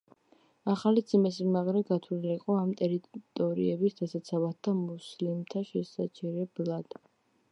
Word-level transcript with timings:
ახალი 0.71 1.01
ციხესიმაგრე 1.09 1.81
გათვლილი 1.89 2.31
იყო 2.37 2.55
ამ 2.61 2.71
ტერიტორიების 2.79 3.99
დასაცავად 4.01 4.57
და 4.69 4.75
მუსლიმთა 4.81 5.63
შესაჩერებლად. 5.73 7.01